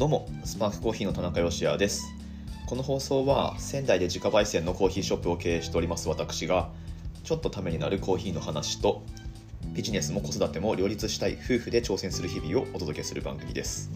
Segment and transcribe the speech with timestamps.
[0.00, 2.14] どうもスパークコーヒーの田中芳也です。
[2.64, 6.70] この放送は仙台で自家焙煎のコーヒーショップを経営しております私が
[7.22, 9.02] ちょっとためになるコーヒーの話と
[9.74, 13.90] ビジネスも子育ても両立したい夫婦で挑戦する日々をお届けする番組です。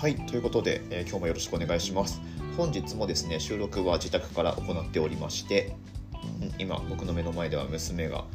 [0.00, 2.20] はいということで、えー、今日もよろしくお願いします。
[2.56, 5.74] 本日もですね収録は自宅から行っておりまして
[6.60, 8.26] 今僕の目の前では娘が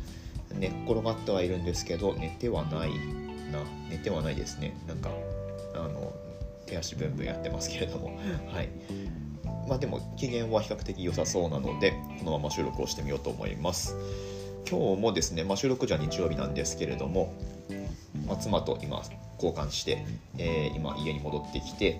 [0.54, 3.20] 寝っ転がってはいるんですけど寝てはない。
[3.52, 4.76] な寝てはないですね。
[4.88, 5.10] なんか
[5.76, 6.14] あの
[6.66, 8.18] 手足ブンブンやってますけれども。
[8.52, 8.70] はい。
[9.68, 13.96] まあでも機嫌は比較的良さそうなのでこのまま収録をしてみようと思います。
[14.70, 17.34] 今日もですね、まあ、収録じゃ日曜日なんですけれども、
[18.26, 19.02] まあ、妻と今
[19.36, 20.05] 交換して、
[20.38, 21.99] えー、今家に戻ってきて、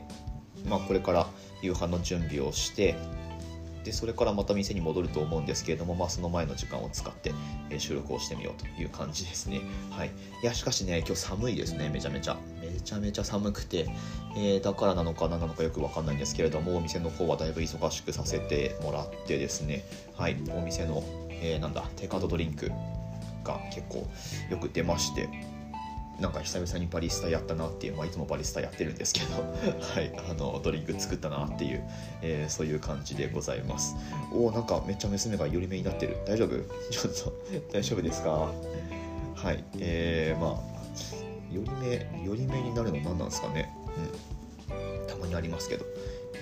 [0.66, 1.28] まあ、これから
[1.62, 2.96] 夕飯の準備をして
[3.84, 7.34] でそれからまた店に戻ると思うんですけれども、まあ、その前の時間を使って、
[7.70, 9.62] え、収録をしてみようという感じですね。
[9.90, 10.12] はい、
[10.44, 12.38] いやしかしね今日寒いですねめちゃめちゃ。
[12.62, 13.88] めちゃめちゃ寒くて、
[14.36, 19.84] えー、だからなのか何なのかよく分かんないんですけれどもお店の方はだいぶ忙しくさせてもらってですね。
[20.16, 20.38] はい。
[20.56, 22.72] お店の、えー、なんだテイクアウトドリンク
[23.44, 24.08] が結構
[24.50, 25.30] よく出まして。
[26.22, 29.42] なんか久々にバリスタやったなっていう、まあ、いつもバリスタやってるんですけど、
[29.82, 31.84] はい、あのドリンク作ったなっていう、
[32.22, 33.96] えー、そういう感じでございます。
[34.34, 36.18] おおなんかめっちゃ娘が寄り目になってる。
[36.26, 36.50] 大丈夫？
[36.92, 37.34] ちょっと
[37.74, 38.30] 大丈夫ですか？
[39.36, 40.82] はいえー、まあ
[41.52, 43.74] 寄り目寄り目になるの何なんですかね？
[44.70, 45.08] うん。
[45.08, 45.86] たまにありますけど。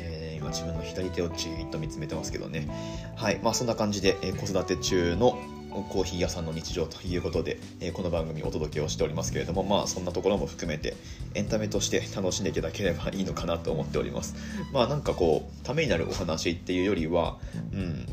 [0.01, 2.67] え、今自分の左手をじーっと見つめてますけどね。
[3.15, 5.37] はいまあそんな感じで、え、子育て中の
[5.83, 10.95] コーヒー屋さんの日常ということで、えー、この番組お届けをしておりますけれどもまあそんなところも含めて
[11.35, 14.35] エンタメとして楽しんでいただければいいのかなと思っております。
[14.73, 17.37] まあなんかこうためになるお話っていうよりは
[17.73, 18.05] うん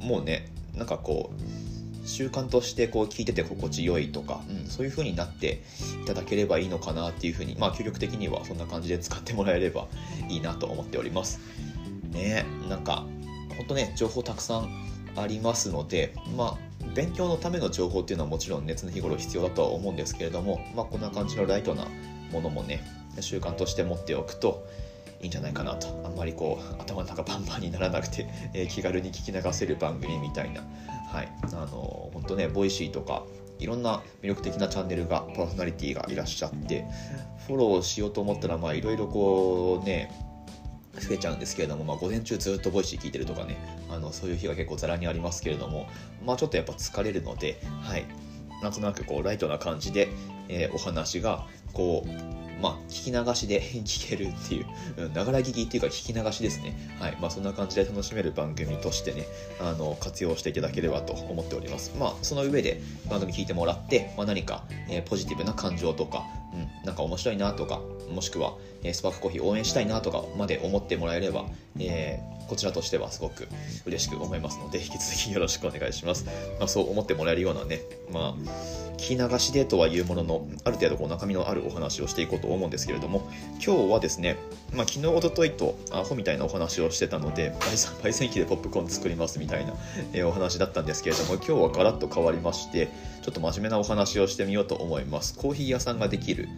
[0.00, 5.62] もうねなんかこう習慣としてこう聞いてて心地よいとか、うん、そういう風になって
[6.02, 9.86] いただければいいのかなっていう風にまあ究極的にはそんな感じで使ってもらえれば
[10.28, 11.40] いいなと思っております。
[12.10, 13.04] ねなんか
[13.56, 14.70] ほんとね情報たくさん
[15.16, 21.86] ありますのでまあ勉強のための情報っていうのはもちろん熱の日頃必要だとは思うんですけれども、まあ、こんな感じのライトな
[22.32, 22.82] ものもね
[23.20, 24.66] 習慣として持っておくと
[25.20, 25.88] いいんじゃないかなと。
[26.04, 30.62] あんまりこう頭の中パンパンにならなくて、 えー、気軽に聞き流せる番組みたいな。
[31.10, 31.28] はい。
[31.52, 33.24] あの本当ね Voicy とか
[33.58, 36.86] いろんな魅力的なチャンネルがパーソナリティがいらっしゃって
[37.46, 40.10] フォローしようと思ったらまあいろいろこうね
[40.98, 43.56] 増えちゃうんですけれども、まあ、午前中ずっと Voicy 聞いてるとかね
[43.90, 45.88] あのそういう日が結構ざらにありますけれども、
[46.24, 48.06] まあ、ちょっとやっぱ疲れるので、はい、
[48.62, 50.08] なんとなくこうライトな感じで、
[50.48, 56.76] えー、お話がこうまあ、聞き流しで聞けるっていう、ながら聞きっていうか聞き流しですね。
[56.98, 57.16] はい。
[57.20, 59.26] まあ、そんな感じで楽しめる番組としてね、
[59.60, 61.92] あの、活用していただければと思っております。
[61.98, 71.46] まあ、その上で番組聞いてもらって、まあ、何か、えー、ポジティブな感情とか、うん、なんか面白いなとか、もしくは、えー、スパークコーヒー応援したいなとかまで思ってもらえれば、
[71.78, 73.46] えー、こちらとしてはすごく
[73.86, 76.24] 嬉しく思いますので、引き続きよろしくお願いします。
[76.58, 77.80] まあ、そう思ってもらえるようなね、
[78.12, 83.22] まあ、聞き流しでとはいうものの、ある程度こう中身のあるお話をしていこうと思うんですけれども、
[83.64, 84.36] 今日はですね、
[84.74, 87.52] まあ、昨日、おとといとアホみたいなお話をしてたので、
[88.02, 89.74] 焙煎機でポップコーン作りますみたいな、
[90.12, 92.88] えー、お話だったんですけれども、今日はガラッと変わりまして、
[93.22, 95.38] ちょっと真面目なお話をしてみようと思います。
[95.38, 96.48] コーヒー屋さんができる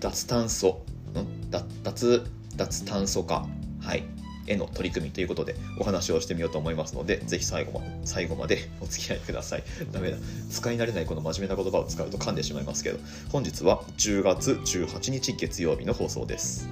[0.00, 0.82] 脱炭素、
[1.14, 1.48] ん？
[1.84, 2.26] 脱
[2.56, 3.46] 脱炭素化、
[3.80, 4.02] はい、
[4.48, 9.62] への取り組みということでお話をしてみようと思いますので、ぜひ最後まで最後まで お付き合いください。
[9.92, 10.16] ダメだ。
[10.50, 12.98] 使い慣れないこの真面目な言葉を使うと噛んでしまいますけど、
[13.30, 16.68] 本日は10月18日月曜日の放送です。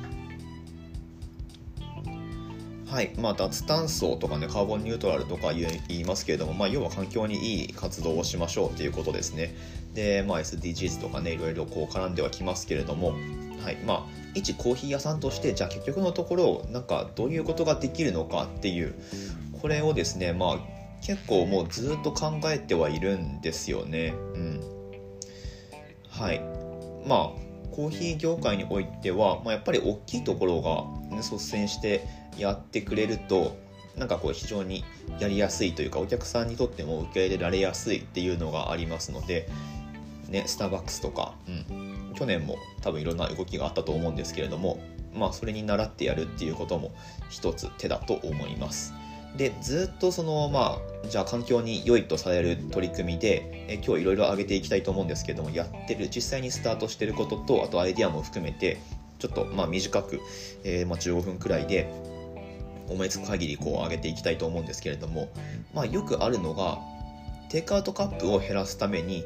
[2.97, 9.55] はいまあ、脱炭素とかねカーボンニュートラルとか言いますけれども、まあ、要は環境にいい活動をしましょうということですね
[9.93, 13.11] で、まあ、SDGs とかねいろいろこう絡んではきますけれども、
[13.63, 18.95] はいまあ、一コーヒー屋さんとしてじゃあ結局のところなんかどういうことができるのかっていう
[19.61, 20.59] これをですねまあ
[21.03, 24.15] 結構もうずっと考えてはいるんですよね。
[24.35, 24.61] うん、
[26.09, 26.41] はい
[27.07, 32.07] まあコーヒー業界においては、まあ、やっぱり大きいところが、ね、率先して
[32.39, 33.57] やってくれると
[33.97, 34.85] なんかこう非常に
[35.19, 39.49] やりやすいというかお客さんにとっても受け入れられやすいっていうのがありますので、
[40.29, 44.81] ね、スターバックスとか、うん、去年も多分いろんな動きがあったと思うんですけれども
[45.15, 46.93] まあそれに倣ってやるっていうことも
[47.31, 48.93] 一つ手だと思います。
[49.37, 58.79] でずっとそのまあじゃあ環境に良いとされる取り組みでえ今日いろいろ挙げていきたいと思うんですけれどもやってる実際にスタートしてることとあとアイディアも含めて
[59.19, 60.21] ちょっとまあ短く、
[60.65, 61.93] えー、まあ15分くらいで
[62.89, 65.29] 思いつく限りこう上げていきたいと思うんですけれども、
[65.75, 66.79] まあ、よくあるのが
[67.49, 69.25] テイクアウトカップを減らすために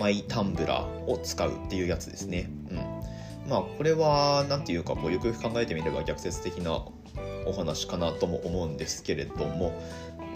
[0.00, 2.50] マイタンブラーを使うっていうやつですね。
[2.70, 2.76] うん。
[3.50, 6.82] まあこれは何て言うかこうよくよく考えてみれば逆説的な
[7.46, 9.78] お話かなとも思うんですけれども。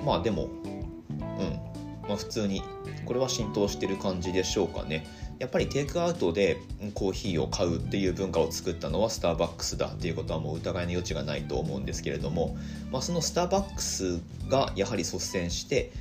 [0.04, 1.58] まあでもうん。
[2.06, 2.62] まあ普通に
[3.06, 5.06] これは浸透してる感じでしょうかね。
[5.38, 6.58] やっぱりテイクアウトで
[6.94, 12.56] コーヒーを買うっていう文化を作ったのはスターバックスだっていうことはもう疑いの余地がないと思うんですけれども、
[12.92, 15.92] まあ、そのスターバックスがやはり率先して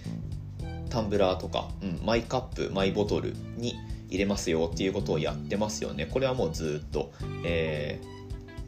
[0.93, 3.73] タンブラーとか、うん、マイカップマイボトルに
[4.09, 6.05] 入れますよっていうことをやってますよね。
[6.05, 7.11] これはもうずっと、
[7.43, 7.99] え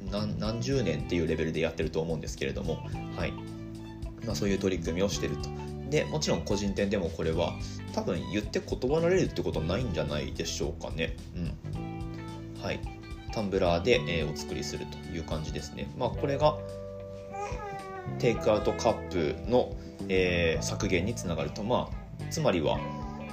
[0.10, 2.80] ー、何十年っていうレベルでやってると思うんですけれども、
[3.16, 3.32] はい。
[4.26, 5.50] まあ、そういう取り組みをしてると。
[5.92, 7.54] でもちろん個人店でもこれは
[7.94, 11.16] 多分言って断られるってことないんじゃないでしょうかね。
[11.36, 12.64] うん。
[12.64, 12.80] はい。
[13.32, 15.92] タンブラーで、えー、お作りするという感じですね。
[15.96, 16.58] まあこれが
[18.18, 19.76] テイクアウトカップの、
[20.10, 21.62] えー、削減につながると。
[21.62, 22.80] まあつまりは、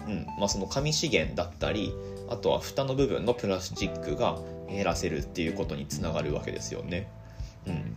[0.07, 1.93] うんまあ、その紙資源だったり
[2.29, 4.39] あとは蓋の部分のプラスチックが
[4.69, 7.09] 減らせるっていうことにつながるわけですよね。
[7.67, 7.97] うん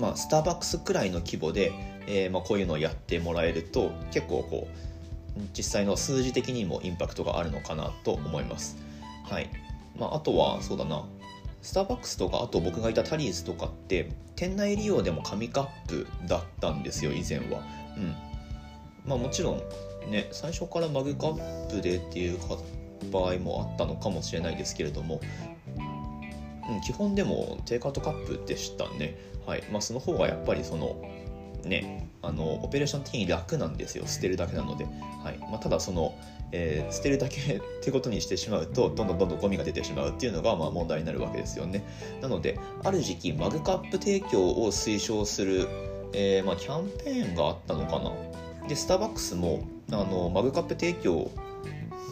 [0.00, 1.72] まあ、スターバックスくらいの規模で、
[2.08, 8.76] えー、まあ、こういうのをやってもらえると結構こう実際の数字的にもインパクトがあるのかなと思います。
[9.24, 9.50] はい
[9.96, 11.04] まあ、あとはそうだな
[11.62, 17.62] スターバックスとかあと僕がいたタリーズとかって店内利用でも紙カップだったんですよ以前は。
[17.96, 18.33] うん
[19.04, 19.58] まあ、もちろん
[20.10, 22.38] ね最初からマグカップでっていう
[23.10, 25.20] 場合もあったのかもしれないですけれども、
[26.68, 29.16] うん、基本でもテイクアウトカップでしたね。
[29.46, 29.64] はい。
[29.70, 30.96] まあ、その方がやっぱりその
[31.64, 34.06] ねあのオペレーション的に楽なんですよ。
[34.06, 35.38] 捨てるだけなので、はい。
[35.50, 36.14] まあ、ただその、
[36.52, 41.84] えー、捨てるだけってことにしてしまうとどんどんどんどんゴミが出てしまうっていうのがまあ問題になるわけですよね。
[42.22, 45.68] なのである時期マグカップ提供を推奨する、
[46.14, 48.12] えー、まあ、キャンペーンがあったのかな。
[48.68, 51.30] でスターバックスもあのマグカップ提供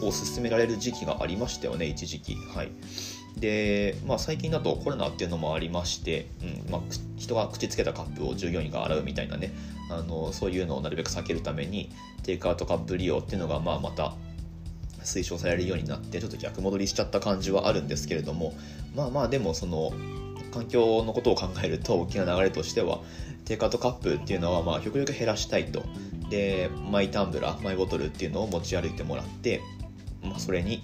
[0.01, 2.35] を進められる時期がありましたよね一時期。
[2.55, 2.71] はい。
[3.37, 6.81] で、まあ、最近だとコロナっていうのもありまして、うんまあ、
[7.17, 9.51] 人が口つけたカップを従業員が洗うみたいなね
[9.89, 11.89] あのそういうのをなるべく避けるために
[12.23, 14.13] テイクアウトカップ利用っていうのが、まあ、また
[15.03, 18.53] 推奨されるようになってちょっと逆戻りしちゃった感じはあるんですけれども
[18.95, 19.91] まあまあでもその
[20.53, 22.99] 環境のことを考えると大きな流れとしては
[23.45, 25.83] テイクアウトカップっていうのはまあ極力減らしたいと
[26.29, 29.61] でマイタンブラーマイボトルっていうのを持ち歩いてもらって、
[30.23, 30.83] まあ、それに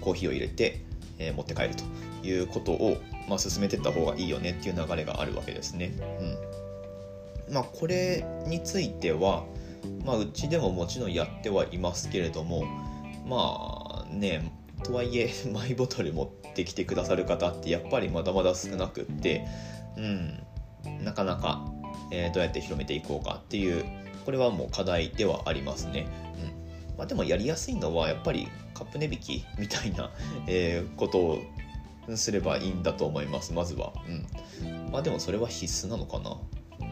[0.00, 0.82] コーヒーを入れて
[1.20, 2.96] えー、持って帰るということを、
[3.28, 5.92] まあ、進めていった方がいいよねっていう流れがあるわけですね。
[7.48, 9.44] うんまあ、これについては、
[10.04, 12.64] まあ、うちでももちろんやってはいますけれども
[13.26, 14.52] まあね
[14.84, 19.46] とはいえ マイボトル持ってきてくださる方ってやっぱりまだまだ少なくって、
[19.96, 21.69] うん、なかなか、
[22.10, 23.84] えー、どうやって広めていこうかっていう
[24.24, 26.06] これはもう課題ではありますね。
[26.90, 26.96] うん。
[26.96, 30.10] まあ、でもやりやすいのはやっぱりカップ値引きみたいな、
[30.46, 31.38] えー、ことを
[32.14, 33.92] すればいいんだと思いますまずは。
[34.08, 34.90] うん。
[34.92, 36.36] まあでもそれは必須なのかな。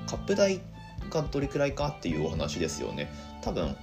[0.07, 0.61] カップ代
[1.11, 3.11] がどれくらいかっていうお話ですよね。
[3.43, 3.77] 多分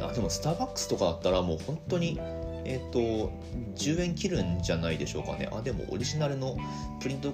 [0.00, 2.18] あでもスターバックスとかだったらもう本当に
[2.64, 3.32] えっ、ー、と
[3.76, 5.48] 10円切るんじゃないでしょうかね。
[5.52, 6.56] あでもオリジナルの
[7.00, 7.30] プリント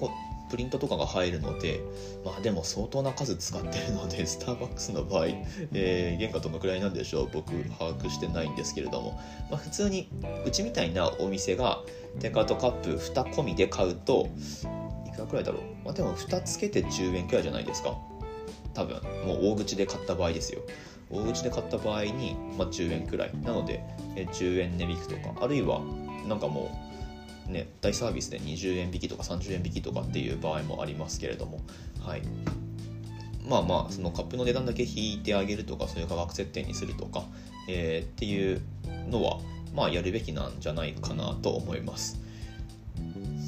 [0.51, 1.81] プリントとかが入るので
[2.25, 5.27] まあでも相当な数使ってるので スターバックスの場合、
[5.73, 7.29] えー、原価どのくらいなんでしょう？
[7.33, 9.21] 僕把握してないんですけれども、
[9.51, 10.09] まあ、普通に
[10.45, 11.81] うちみたいなお店が
[12.19, 14.29] テイクアウトカップ2込みで買うと
[15.07, 17.97] いくらくらいだろう、まあ、でも2つけて10円くらいじゃないですか。
[18.75, 20.61] 多分もう大口で買った場合ですよ。
[21.11, 23.33] 大口で買った場合に、まあ、10円くらい。
[23.43, 23.83] なので
[24.15, 25.35] 10円値引きとか。
[25.41, 25.81] あるいは
[26.29, 26.90] なんかもう
[27.51, 31.61] ね、大サービスで20円引きとか30円引きとかっていう場合もありますけれども、
[32.01, 32.23] はい、
[33.49, 37.25] まあまあそのカップの値段だけ引いてあげるとかそういう価格設定にするとか、
[37.69, 38.61] えー、っていう
[39.09, 39.39] のは
[39.75, 42.21] まあやるべきなんじゃないかなと思います。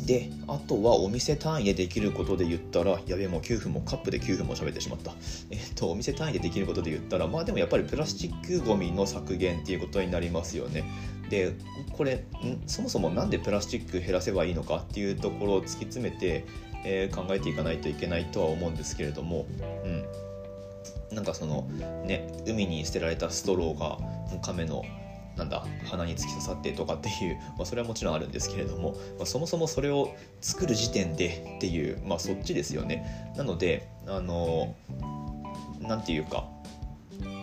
[0.06, 5.12] であとはお店単位でできることで言ったらやべえもう9分もカップで9分も喋ってしまった。
[5.50, 10.82] えっとお店単位でできることで言ったらまあでもやっぱりプラスチックごみの削減っていうことになりますよね。
[11.32, 11.54] で
[11.96, 12.26] これ
[12.66, 16.44] そもそも何でプラスチック減らせばいいのかっていうところを突き詰めて、
[16.84, 19.46] えー、考えていかないといけないとは思うんですけれども、
[21.10, 21.62] うん、なんかその
[22.04, 23.98] ね海に捨てられたストローが
[24.42, 24.84] 亀の
[25.38, 33.32] なんだ鼻に突き刺さってとかっていう、 まあ、それはもちろんあるんですけれども、まあ、そもそもそれを作る時点でっていう、まあ、そっちですよね。
[33.38, 34.74] なのであの
[35.80, 36.46] 何て言うか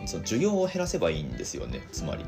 [0.05, 1.81] その需要を減らせばいいんですよね。
[1.91, 2.24] つまり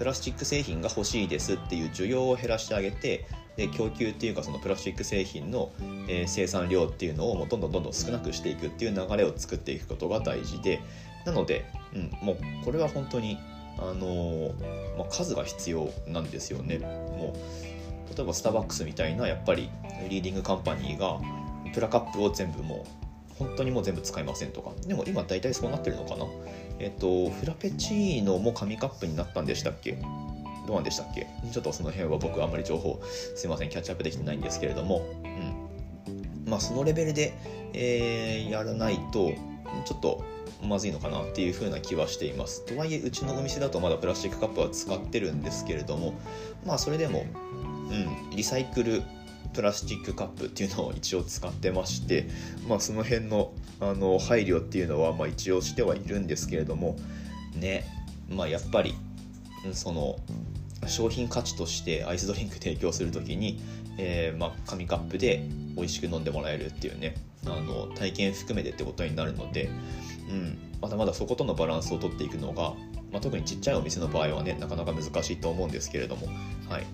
[0.00, 3.26] プラスチック製品が欲しいですっていう需要を減らしてあげて
[3.56, 5.72] で供給っていうかそのプラスチック製品の、
[6.08, 10.80] え、生産量っていうのをもうどんどんどんどん少なくしていくっていう流れを作っていくことが大事で
[11.26, 13.38] なので、うん、もうこれは本当に
[13.78, 14.52] あの
[14.98, 16.78] まあ、数が必要なんですよね。
[16.78, 17.34] も
[18.12, 19.70] う例えばスターバックスみたいなやっぱり
[20.08, 21.18] リーディングカンパニーが
[21.72, 26.26] プラカップを全部もう本当にもう全部使いませんとかでも今大体そうなってるのかな
[26.80, 29.92] えっとフラペチーノも紙カップになったんでしたっけ？
[30.66, 31.26] どうなんでしたっけ？
[31.52, 33.00] ちょっとその辺は僕あんまり情報
[33.36, 33.68] すいません。
[33.68, 35.28] キャッチアップできてないんですけれども、う
[36.48, 37.34] ん、まあそのレベルで、
[37.74, 39.32] えー、やらないと
[39.84, 40.24] ちょっと
[40.62, 42.64] まずいのかなっていう風な気はしています。
[42.66, 46.14] とはいえうちのお店だとまだプラスチックカップは使ってるんですけれども。
[46.66, 47.24] まあそれでも、
[47.90, 49.02] うん、リサイクル
[49.52, 52.28] プラスチックカップっていうのを一応使ってまして、
[52.68, 56.96] まあ、その辺のあの配慮っていうのはまあ一応してはいるんですけれども
[57.54, 57.86] ね
[58.28, 58.94] まあやっぱり
[59.72, 60.16] その
[60.86, 63.60] 商品価値としてアイスドリンク提供する時に、
[63.98, 67.14] えー、まあ、紙カップで美味しく飲んでもらえるっていうね
[67.46, 69.70] あの体験含めてってことになるので、
[70.28, 72.74] うん、まだまだそことのバランスをとっていくのが、
[73.12, 76.26] まあ、特にちっちゃいお店の場合はねなかなか難しいと思うんですけれども
[76.68, 76.86] はい。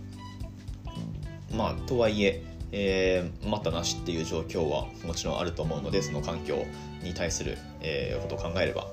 [1.56, 6.64] まあとはいええー、待ったなしっていう状況はもちろんあると思うのでその環境
[7.02, 8.86] に対する、えー、ことを考えれば。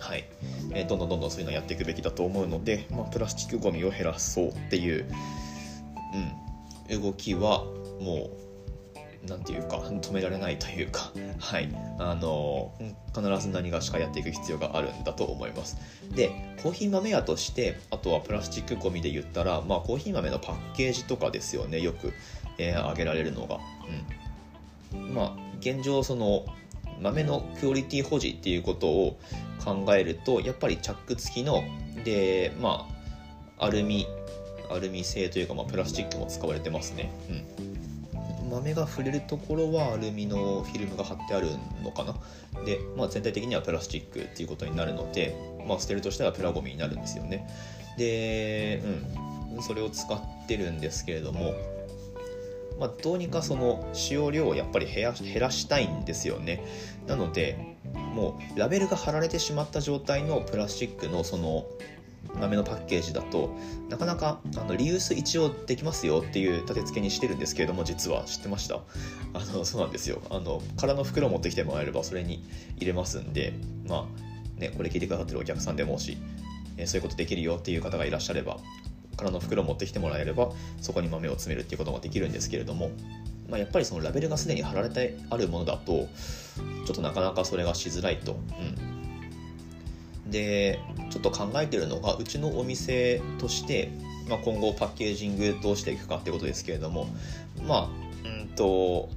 [0.00, 0.24] はい、
[0.72, 5.06] えー、どんどんどんどんそういうのをやっていくべきだと思うので、まあ、プラスチックごみを減らそうっていう、
[6.90, 7.64] うん、動きは
[8.00, 8.30] もう
[9.28, 12.72] 何て言うか止められないというか、 はい、あの
[13.14, 15.76] 必ず何がしかやっていく必要があるんだと思います。
[16.14, 16.30] で
[16.62, 22.12] コーヒー豆屋としてあとはプラスチックごみで言ったら、まあ、コーヒー豆のパッケージとかですよねよく、
[22.58, 23.58] えー、挙げられるのが、
[24.92, 26.44] うん、まあ現状その
[27.00, 29.18] 豆のクオリティ保持っていうことを
[29.64, 31.62] 考えるとやっぱりチャック付きの
[32.04, 32.88] でま
[33.58, 34.06] あアルミ
[34.70, 37.73] アルミ製というか、まあ、プラスチックも使われてますね、うん。
[38.50, 41.48] 豆が触れるところはアルミのフィルムが貼ってある
[41.82, 42.14] のかな？
[42.64, 45.36] で、まあ、全体的にはプラスチックっていうことになるので、
[45.66, 47.48] まあ、捨てるとしてはプラゴミになるんですよね。
[47.96, 48.82] で、
[49.54, 51.54] うん、それを使ってるんですけれども
[52.78, 56.64] まあ、どうにかその使用量をやっぱり減らしたいんですよね。
[57.06, 61.66] なのでもうラベルが貼られてしまった状態のプラスチックのその
[62.34, 63.56] 豆のパッケージだと
[63.88, 68.80] なかなかあのリユース一応できますよっていう立て付けにしてるんですけれども実は知ってました。
[69.34, 70.22] あのそうなんですよ。
[70.30, 72.44] あの空の袋を持ってきてもらえればそれに
[72.76, 73.54] 入れますんで
[73.88, 74.08] ま
[74.56, 76.18] あねこれ聞いてくださってるお客さんでもし、
[76.76, 78.58] えそういうことできるよっていう方がいらっしゃれば
[79.16, 80.50] 空の袋を持ってきてもらえれば
[80.80, 82.90] そこに豆を詰めるっていうことができるんですけれども
[83.48, 86.08] まあ、やっぱりそのラベルがすでに貼られてあるものだと
[86.86, 88.93] ちょっとなかなかそれがしづらいと、うん、
[90.34, 93.90] でちょっと考えてるのがうちのお店として、
[94.28, 97.06] まあ、今後パッケージングどうしていくかってことですけれども
[97.66, 97.88] まあ
[98.24, 99.08] うんと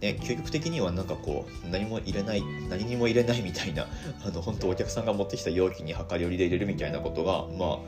[0.00, 3.86] ね、究極的にはなんかこう何も入れない何にも入れないみたいな
[4.26, 7.78] あの本当お客さんが持ってきた容器に量り売りで入れるみたいなことがまあ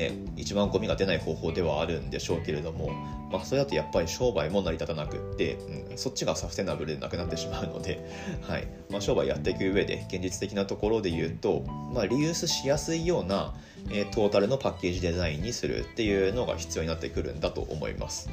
[0.00, 2.90] ね、一番ゴミが出ない方法ではあるんでしょうけれども、
[3.30, 5.54] まあ、それだとやっぱり商売も成り立たなくって、
[5.90, 8.08] うん、そっちがサステナブルでなくなってしまうので、
[8.48, 13.54] はいまあ、商売やっていく上で現実的なところで言うと、まあ、リユースしやすいような、
[13.90, 18.30] えー、トータルのパッケージデザインにするっていうのが必要になってくるんだと思います。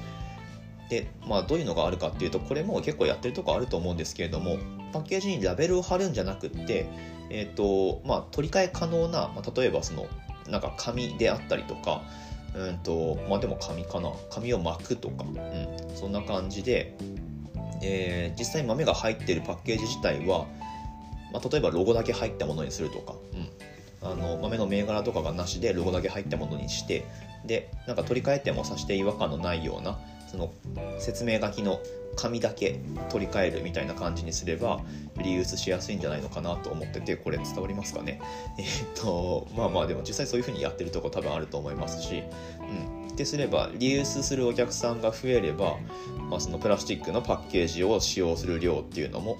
[0.90, 4.58] で、まあ、どういうのがあるかっていうとこれも結構やってるとこあると思うんですけれども
[4.94, 6.88] パッケージにラベルを貼るんじゃなくって、
[7.30, 10.08] えーとまあ、取り替え可能な、まあ、例えばその
[10.50, 12.04] なんか紙であったりとか
[12.56, 14.12] うんとまあでも紙かな。
[14.30, 16.96] 紙を巻くとか、うん、そんな感じで、
[17.84, 20.48] えー、実際豆が入ってるパッケージ自体は、
[21.32, 27.06] まあ、例えばロゴだけ入ったものにするとか、うん、あの豆の銘柄とかがなしでロゴだけ入ったものにして
[27.46, 30.54] でなんか取り替えてもさして違和感のないようなその
[31.00, 31.80] 説明書きの
[32.16, 32.80] 紙だけ
[33.10, 34.82] 取り替えるみたいな感じにすれば
[35.18, 38.20] リユースしやすいんじゃないのかなと思っててこれ伝わりますかね？
[38.60, 42.24] えー、っとまあまあでも実際そういう風にやってるとこ多分あると思いますし。
[42.60, 43.08] うん。
[43.08, 45.78] ってすればリユースするお客さんが増えれば、
[46.30, 49.40] まあ、そのプラスチックのパッケージを使用する量っていうのも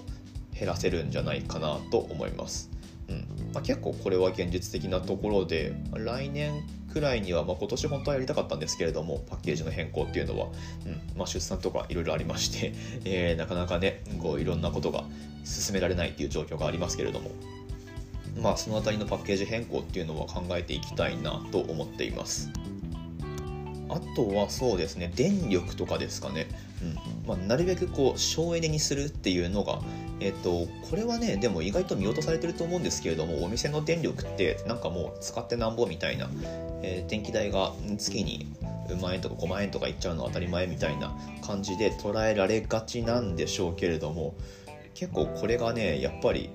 [0.52, 2.70] 減らせるんじゃないかなと思います。
[3.08, 3.18] うん。
[3.54, 10.46] まあ、結構これは現実的なところで来年くらいには、まあ、今年本当はやりたかったんですけれどもパッケージの変更っていうのは、
[10.86, 12.72] うんまあ、出産とかいろいろありまして、
[13.04, 15.04] えー、なかなかねこういろんなことが
[15.44, 17.30] 進められないっていう状況がありますけれども
[18.40, 22.50] まあその辺りのパッケージ変更っていうのは考えていきたいなと思っています。
[23.90, 26.46] あとはそうですね電力とかですかね、
[26.82, 26.94] うん
[27.26, 29.80] まあ、なるべくこう省エネにするっていうのが
[30.20, 36.28] えっと、これはねでも意外と見落とされてると思うんですけれどもお店の電力ってなんかもう使ってなんぼみたいな、
[36.82, 38.52] えー、電気代が月に
[39.00, 44.34] 万円とか5万円とかいっちゃうの当たり前みたいな感じで捉えられがちなんでしょうけれども
[44.94, 46.50] 結構これがねやっぱり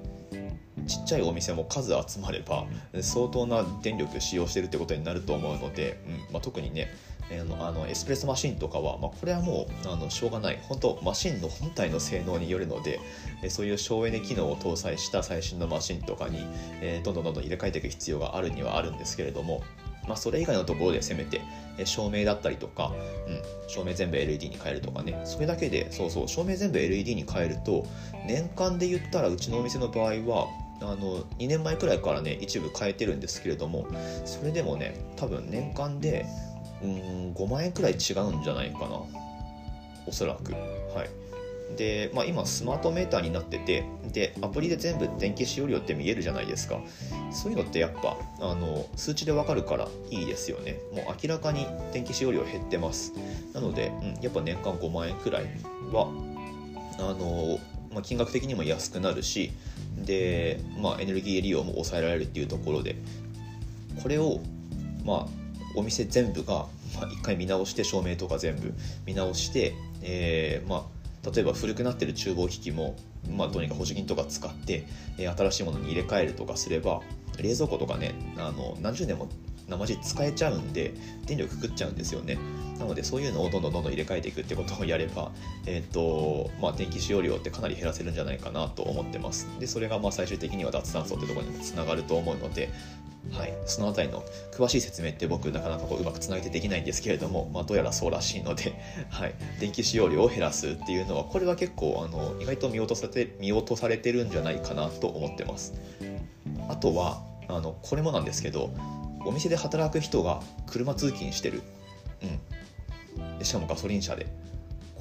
[0.87, 2.65] ちっちゃいお店も数集まれば
[3.01, 6.33] 相当な電力使用してるってことになると思うので、うん。
[6.33, 6.91] まあ、特にね
[7.33, 10.59] えー、あのエスプレッソマシンとかは、まあ、これはもうあのしょうがない。
[10.61, 12.99] 本当マシンの本体の性能によるので、
[13.41, 16.45] えー、そういう省エネ機能を搭載した最新のマシンとかに、
[16.81, 19.63] えー、どんどんどんどん入れ替えていく必要があるにはあるんですけれども、
[20.07, 21.41] まあ、それ以外のところでせめて
[21.77, 22.91] え照明だったりとか、
[23.27, 25.19] うん、照明全部 LED に変えるとかね。
[25.25, 27.85] それだけでそうそう照明全部 LED に変えると
[28.27, 30.47] 年間で言ったらうちのお店の場合は
[30.81, 33.87] あの2年前くらいからね一部変えてるんですけれども
[34.25, 36.25] それでもね多分年間で
[36.83, 39.01] うん5万円くらい違うんじゃないかな。
[40.05, 40.53] おそらく。
[40.53, 41.23] はい。
[41.77, 46.79] で、まあ、今スマートメーターになっててでアプリで全部電気使用量って見えるじゃないですか。
[47.31, 50.79] そういうのってやっぱあの数値でわかるからいいですよね。
[50.93, 53.13] もう明らかに電気使用量減ってます。
[53.53, 55.45] なので、うん、やっぱ年間5万円くらい
[55.91, 56.09] は
[56.99, 57.59] あの、
[57.91, 59.51] まあ、金額的にも安くなるし
[59.97, 62.95] で、まあ、エネルギー利用も抑えられるっていうところで
[64.01, 64.41] これを
[65.05, 65.42] まあ
[65.75, 68.73] お店全部が、まあ、1回見直して照明とか全部
[69.05, 72.97] 見直して、えー、まあ例えば古くなってる厨房機器も、
[73.31, 74.85] まあ、どうにか補助金とか使って、
[75.17, 77.01] えー、新しいものに入れ替えるとかすれば
[77.41, 79.29] 冷蔵庫とかねあの何十年も
[79.69, 80.93] 生地使えちゃうんで
[81.25, 82.37] 電力食っちゃうんですよね。
[82.79, 85.31] なのでそういうのをどんどんどんどん入れ替えていくってことをやれば、
[85.65, 89.47] えーとまあ、電気使用量ってかなり減らせるんじゃないかなと思ってます。
[89.59, 92.69] でそれがまあ最終的には脱炭素ってとこにもつながると思うので
[93.31, 98.73] はい、その辺りの詳しい説明って僕なかなかこううまくつなげてできないんですけれども、まあ、どうやらそうらしいので、
[99.09, 105.73] はい、電気使用量を減らすっていうのはこれは結構あの意外と見落とされて見落とされてるんじゃないかなと思ってます。
[106.67, 108.71] あとはあのこれもなんですけど
[109.25, 111.61] お店で働く人が車通勤してる、
[113.39, 114.27] うん、しかもガソリン車で。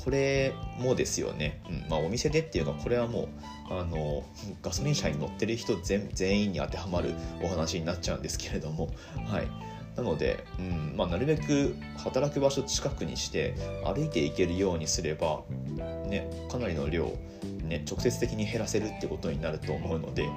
[0.02, 1.86] これもですよね、うん。
[1.88, 3.28] まあ、お店でっていうのはこれはもう
[3.70, 4.24] あの
[4.60, 8.88] ガソリン車に乗ってる人全全員に当てはまるお話になっちゃうんですけれども、
[9.26, 9.48] はい、
[9.96, 10.94] なので、うん。
[10.96, 13.54] まあ、なるべく働く場所近くにして
[13.84, 15.42] 歩いていけるようにすれば、
[16.06, 17.12] ね、かなりの量、
[17.64, 20.32] ね、直接的に減らせるってことになると思うので、うん。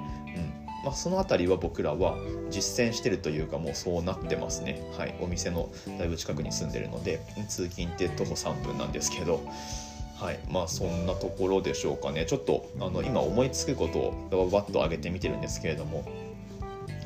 [0.86, 2.16] まあ、その辺りは僕らは
[2.48, 5.68] 実践してるというかもうそうなってますね、はい、お店の
[5.98, 9.42] だいぶ近くに住んでるので通勤って徒歩3分なんですけど
[10.20, 10.38] はい。
[10.48, 12.24] まあそんなところでしょうかね。
[12.24, 16.04] ちょっとあの今思いつくことをババッと上げてみてるんですけれども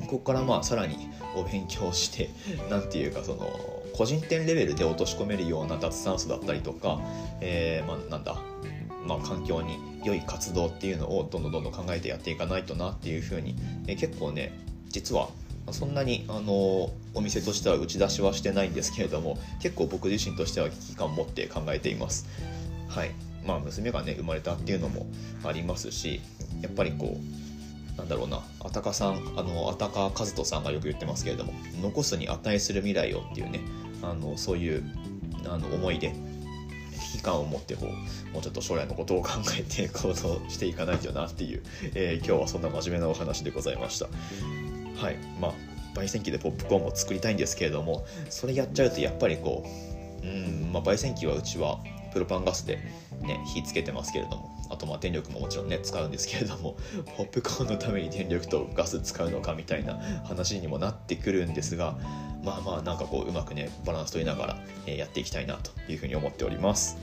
[0.03, 2.31] ここからまあさらにお勉強して
[2.71, 3.51] 何て言うかその
[3.95, 7.01] 個人店レベルで落とし込めるような脱炭素だったりとか、
[7.41, 8.37] えー、まあ、なんだ
[9.07, 14.53] まあ、環境に良い活動っていうのをどんどんどんどん考えてやっていかないとなっていうふうに、え、結構ね
[14.89, 15.29] 実は
[15.73, 22.27] そんなにあのお店としては打ち出しはしてないんですけれども結構僕自身としては危機感を持って考えています。
[22.89, 23.11] はい
[23.47, 25.07] まあ、娘がね生まれたっていうのも
[25.45, 26.21] ありますし
[26.61, 27.19] やっぱりこ
[27.95, 33.61] うなんだろうなあたかさんあのあたか和人さんがよく言ってますけれども残すに値する未来をっていうね
[34.03, 34.85] あのそういう
[35.47, 36.15] あの思いで
[37.01, 40.15] 危機感を持ってこうもうちょっと将来のことを考えて行動
[40.49, 41.63] していかないとなっていう、
[41.95, 44.07] えー、今日はそんな真面目なお話でございました。
[44.97, 45.17] はい。
[45.41, 45.53] まあ
[45.95, 49.65] 焙煎機でポップコーンを作りたいんですけれどもそれやっちゃうとやっぱりこ
[50.23, 51.81] ううんまあ焙煎機はうちは
[52.13, 52.77] プロパンガスで、
[53.21, 56.77] ね、火つけてますけれどもあとまあ電力ももちろんね使うんですけれども
[57.17, 61.99] ポップコーンのために電力とガス使うのかみたいな話にもなってくるんですが
[62.43, 66.97] まあまあなんかこううまくねバランス取りながら、えやっていきたいなというふうに思っております。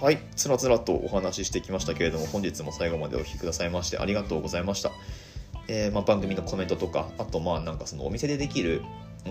[0.00, 0.18] はい。
[0.36, 4.90] つらつらとお話ししてきましたけれども本日も最後までお聴きくださいましてありがとうございました。
[5.68, 8.82] えー、ま、番組のコメントとかあとまあなんかそのお店でできる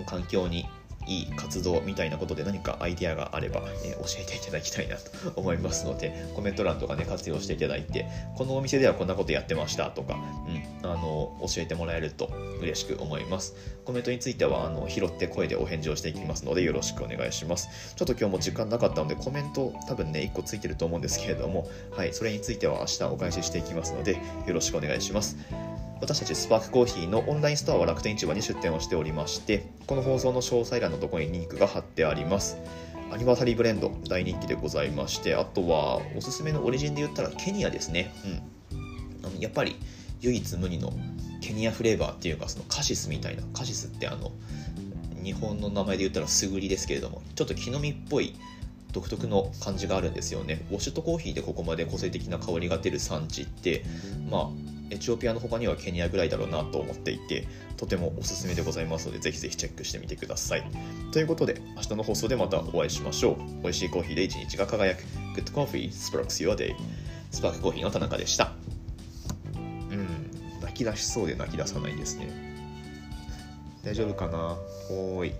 [0.05, 0.65] 環境に
[1.07, 10.15] いい活動みたいなことで何かアイデアがあれば、え教えていただきたいなと 思いますのでコメント欄とかね活用していただいてこのお店ではこんなことやってましたとか、
[10.83, 12.29] うん、あの教えてもらえると
[12.61, 13.55] 嬉しく思います。
[13.85, 17.69] コメントについてはあの拾って声でお返事をしていきますのでよろしくお願いします。
[17.95, 24.13] ちょっと今日も時間なかったのでコメント多分ね1個ついてると思うんですけれどもはいそれについては明日お返ししていきますので
[24.47, 25.37] よろしくお願いします。
[26.05, 32.57] 私たちスパークコーヒーのオンラインストアは楽天市場に出店をしておりましてこの放送の詳細欄のところにリンクが貼ってあります。
[33.11, 38.13] アニバーサリーブレンド大人気でございましてあとはおすすめのオリジンで言ったらケニアですね。
[38.71, 39.25] うん。
[39.25, 39.77] あのやっぱり
[40.21, 40.93] 唯一無二の
[41.41, 44.31] ケニアフレーバーっていうかそのカシスみたいなカシスってあの
[45.23, 48.35] 日本の名前で言ったらすぐりですけれどもちょっと木の実っぽい
[48.91, 50.67] 独特の感じがあるんですよね。
[50.69, 53.83] ウォシュットコーヒーでここまで個性的な香りが出る産地って
[54.29, 60.63] まあエチオピアの他にはケニアぐらいだろうなと思っていてとてもおすすめでございますのでぜひぜひチェックしてみてください。
[61.11, 63.37] ということで明日の放送でまたお会いしましょう。
[63.63, 65.03] 美味しいコーヒーで一日が輝く。
[65.35, 66.75] Good Coffee Sparks Your Day
[67.31, 68.53] スパークコーヒーの田中でした。
[69.91, 70.61] うん。
[70.61, 72.29] 泣き出しそうで泣き出さないですね。
[73.83, 74.57] 大丈夫かな？
[74.89, 75.33] おーい。